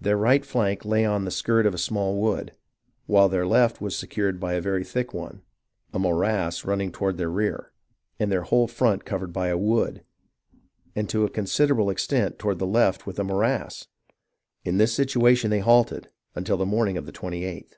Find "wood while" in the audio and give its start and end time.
2.20-3.28